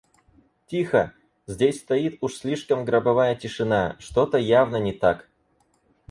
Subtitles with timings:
[0.65, 1.11] Тихо!
[1.45, 5.29] Здесь стоит уж слишком гробовая тишина, что-то явно не так.